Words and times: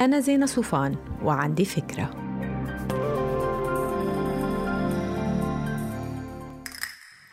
أنا 0.00 0.20
زينة 0.20 0.46
صوفان 0.46 0.96
وعندي 1.24 1.64
فكرة. 1.64 2.10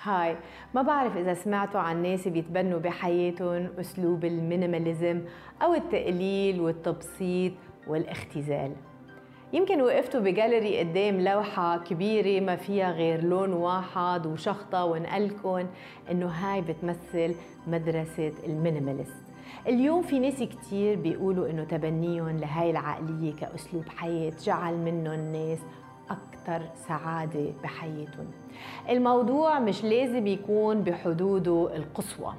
هاي 0.04 0.38
ما 0.76 0.82
بعرف 0.82 1.18
إذا 1.18 1.34
سمعتوا 1.34 1.80
عن 1.80 2.04
ناس 2.04 2.28
بيتبنوا 2.28 2.80
بحياتهم 2.80 3.70
أسلوب 3.80 4.26
ال 4.26 4.35
minimalism 4.35 5.22
أو 5.62 5.74
التقليل 5.74 6.62
والتبسيط 6.62 7.54
والاختزال. 7.88 8.72
يمكن 9.54 9.82
وقفتوا 9.82 10.22
بجاليري 10.22 10.80
قدام 10.80 11.22
لوحة 11.22 11.78
كبيرة 11.78 12.46
ما 12.46 12.56
فيها 12.56 12.92
غير 12.92 13.24
لون 13.24 13.54
واحد 13.54 14.26
وشخطة 14.26 14.86
ونقلكن 14.86 15.68
إنه 16.12 16.28
هاي 16.28 16.62
بتمثل 16.62 17.36
مدرسة 17.68 18.34
ال 18.46 18.53
minimalist. 18.53 19.27
اليوم 19.68 20.02
في 20.02 20.20
ناس 20.20 20.44
كتير 20.44 20.96
بيقولوا 20.96 21.50
إنه 21.50 21.64
تبنيهم 21.64 22.38
لهاي 22.38 22.72
العقلية 22.72 23.34
كأسلوب 23.36 23.90
حياة 23.90 24.34
جعل 24.44 24.78
منهم 24.78 25.14
الناس 25.14 25.60
أكثر 26.10 26.62
سعادة 26.88 27.52
بحياتهم. 27.64 28.28
الموضوع 28.90 29.60
مش 29.60 29.84
لازم 29.84 30.28
يكون 30.28 30.82
بحدوده 30.82 31.76
القصوى. 31.76 32.34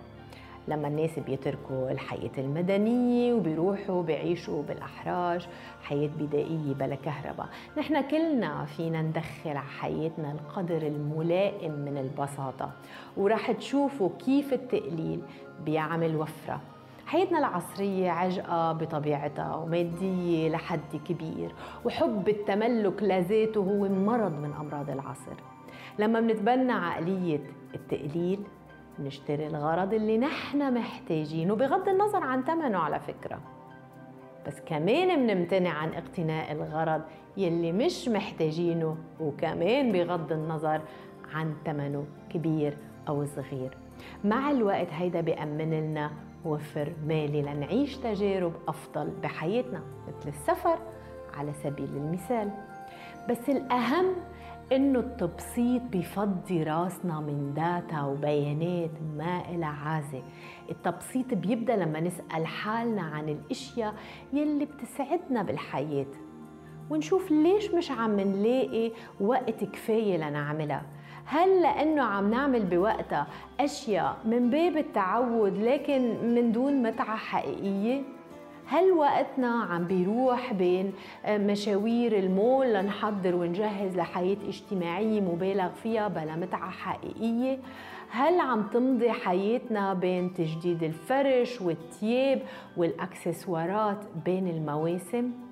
لما 0.69 0.89
الناس 0.89 1.19
بيتركوا 1.19 1.91
الحياة 1.91 2.31
المدنية 2.39 3.33
وبيروحوا 3.35 4.03
بيعيشوا 4.03 4.63
بالأحراج 4.63 5.49
حياة 5.83 6.11
بدائية 6.19 6.75
بلا 6.75 6.95
كهرباء. 6.95 7.49
نحن 7.79 8.01
كلنا 8.01 8.65
فينا 8.65 9.03
ندخل 9.03 9.51
على 9.51 9.61
حياتنا 9.61 10.33
القدر 10.33 10.87
الملائم 10.87 11.73
من 11.73 11.99
البساطة 11.99 12.71
ورح 13.17 13.53
تشوفوا 13.53 14.11
كيف 14.25 14.53
التقليل 14.53 15.21
بيعمل 15.65 16.17
وفرة. 16.17 16.61
حياتنا 17.09 17.39
العصرية 17.39 18.11
عجقة 18.11 18.73
بطبيعتها 18.73 19.55
ومادية 19.55 20.49
لحد 20.49 20.97
كبير 21.09 21.55
وحب 21.85 22.29
التملك 22.29 23.03
لذاته 23.03 23.61
هو 23.61 23.89
مرض 23.89 24.33
من 24.33 24.53
أمراض 24.61 24.91
العصر. 24.91 25.35
لما 25.99 26.21
منتبنى 26.21 26.73
عقلية 26.73 27.41
التقليل 27.75 28.41
نشتري 28.99 29.47
الغرض 29.47 29.95
اللي 29.95 30.19
نحن 30.19 30.75
محتاجينه 30.75 31.55
بغض 31.55 31.89
النظر 31.89 32.23
عن 32.23 32.43
ثمنه 32.43 32.79
على 32.79 33.01
فكرة. 33.01 33.39
بس 34.47 34.61
كمان 34.67 35.19
منمتنع 35.19 35.71
عن 35.71 35.89
اقتناء 35.89 36.53
الغرض 36.53 37.03
يلي 37.37 37.73
مش 37.73 38.09
محتاجينه 38.09 38.97
وكمان 39.21 39.93
بغض 39.93 40.33
النظر 40.33 40.81
عن 41.35 41.55
ثمنه 41.65 42.05
كبير 42.31 42.77
أو 43.09 43.25
صغير. 43.25 43.77
مع 44.25 44.51
الوقت 44.51 44.89
هيدا 44.91 45.21
بيأمن 45.21 45.71
لنا 45.71 46.11
وفر 46.45 46.93
مالي 47.07 47.43
لنعيش 47.43 47.97
تجارب 47.97 48.53
أفضل 48.69 49.11
بحياتنا 49.23 49.83
مثل 50.09 50.29
السفر 50.29 50.79
على 51.35 51.53
سبيل 51.53 51.89
المثال. 51.97 52.51
بس 53.31 53.49
الأهم 53.49 54.07
إنه 54.73 54.99
التبسيط 54.99 55.83
بفضي 55.93 56.63
راسنا 56.63 57.21
من 57.21 57.55
داتا 57.55 58.03
وبيانات 58.03 58.91
ما 59.17 59.43
إلها 59.51 59.69
عازة. 59.69 60.23
التبسيط 60.71 61.35
بيبدأ 61.35 61.77
لما 61.77 62.01
نسأل 62.01 62.47
حالنا 62.47 63.03
عن 63.03 63.29
الأشياء 63.29 63.95
يلي 64.33 64.65
بتسعدنا 64.65 65.43
بالحياة. 65.43 66.07
ونشوف 66.91 67.31
ليش 67.31 67.71
مش 67.71 67.91
عم 67.91 68.21
نلاقي 68.21 68.93
وقت 69.21 69.65
كفاية 69.65 70.17
لنعملها. 70.17 70.87
هل 71.31 71.63
لأنه 71.63 72.03
عم 72.03 72.31
نعمل 72.31 72.65
بوقتها 72.65 73.27
أشياء 73.61 74.17
من 74.25 74.51
باب 74.51 74.77
التعود 74.77 75.59
لكن 75.59 76.17
من 76.35 76.53
دون 76.53 76.83
متعة 76.83 77.17
حقيقية؟ 77.17 78.03
هل 78.67 78.93
وقتنا 78.93 79.49
عم 79.49 79.85
بيروح 79.85 80.53
بين 80.53 80.93
مشاوير 81.29 82.19
المول 82.19 82.75
لنحضر 82.75 83.35
ونجهز 83.35 83.97
لحياة 83.97 84.37
اجتماعية 84.49 85.21
مبالغ 85.21 85.69
فيها 85.69 86.09
بلا 86.09 86.37
متعة 86.37 86.71
حقيقية؟ 86.71 87.59
هل 88.11 88.41
عم 88.41 88.63
تمضي 88.63 89.13
حياتنا 89.13 89.95
بين 89.95 90.35
تجديد 90.35 90.83
الفرش 90.83 91.61
والتياب 91.61 92.43
والأكسسوارات 92.77 93.99
بين 94.25 94.49
المواسم؟ 94.49 95.48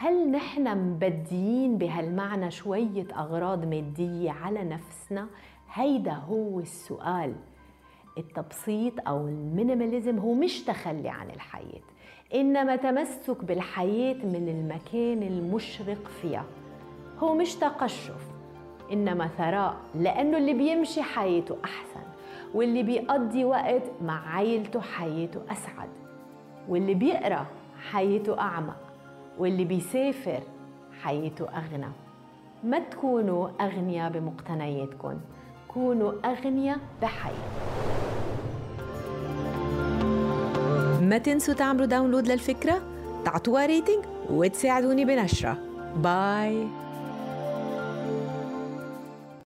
هل 0.00 0.30
نحن 0.30 0.78
مبديين 0.78 1.78
بهالمعنى 1.78 2.50
شوية 2.50 3.06
أغراض 3.16 3.64
مادية 3.64 4.30
على 4.30 4.64
نفسنا؟ 4.64 5.26
هيدا 5.72 6.12
هو 6.12 6.60
السؤال. 6.60 7.34
التبسيط 8.18 9.08
أو 9.08 9.28
المينيماليزم 9.28 10.18
هو 10.18 10.34
مش 10.34 10.62
تخلي 10.64 11.08
عن 11.08 11.30
الحياة 11.30 11.82
إنما 12.34 12.76
تمسك 12.76 13.44
بالحياة 13.44 14.14
من 14.14 14.48
المكان 14.48 15.22
المشرق 15.22 16.08
فيها. 16.22 16.44
هو 17.18 17.34
مش 17.34 17.54
تقشف 17.54 18.26
إنما 18.92 19.26
ثراء 19.26 19.76
لأنه 19.94 20.38
اللي 20.38 20.52
بيمشي 20.54 21.02
حياته 21.02 21.56
أحسن 21.64 22.06
واللي 22.54 22.82
بيقضي 22.82 23.44
وقت 23.44 23.82
مع 24.02 24.36
عيلته 24.36 24.80
حياته 24.80 25.40
أسعد 25.52 25.88
واللي 26.68 26.94
بيقرأ 26.94 27.46
حياته 27.90 28.40
أعمق. 28.40 28.87
واللي 29.38 29.64
بيسافر 29.64 30.40
حياته 31.02 31.44
أغنى. 31.44 31.88
ما 32.64 32.78
تكونوا 32.78 33.48
أغنياء 33.60 34.10
بمقتنياتكم 34.10 35.18
كونوا 35.68 36.12
أغنياء 36.24 36.78
بحياتكم 37.02 37.38
ما 41.02 41.18
تنسوا 41.18 41.54
تعملوا 41.54 41.86
download 41.86 42.28
للفكرة 42.28 42.82
تعطوها 43.24 43.66
rating 43.66 44.04
وتساعدوني 44.30 45.04
بنشرة. 45.04 45.58
bye 45.96 46.66